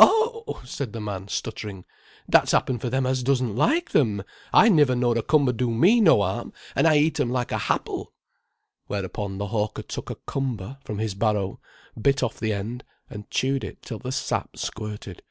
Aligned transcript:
"Oh!" 0.00 0.62
said 0.64 0.92
the 0.92 1.00
man, 1.00 1.28
stuttering. 1.28 1.84
"That's 2.26 2.52
'appen 2.52 2.80
for 2.80 2.90
them 2.90 3.06
as 3.06 3.22
doesn't 3.22 3.54
like 3.54 3.90
them. 3.92 4.24
I 4.52 4.68
niver 4.68 4.96
knowed 4.96 5.16
a 5.16 5.22
cumber 5.22 5.52
do 5.52 5.70
me 5.70 6.00
no 6.00 6.22
harm, 6.22 6.52
an' 6.74 6.86
I 6.86 6.96
eat 6.98 7.20
'em 7.20 7.30
like 7.30 7.52
a 7.52 7.58
happle." 7.58 8.12
Whereupon 8.88 9.38
the 9.38 9.46
hawker 9.54 9.82
took 9.84 10.10
a 10.10 10.16
"cumber" 10.26 10.78
from 10.84 10.98
his 10.98 11.14
barrow, 11.14 11.60
bit 11.96 12.20
off 12.20 12.40
the 12.40 12.52
end, 12.52 12.82
and 13.08 13.30
chewed 13.30 13.62
it 13.62 13.80
till 13.82 14.00
the 14.00 14.10
sap 14.10 14.56
squirted. 14.56 15.22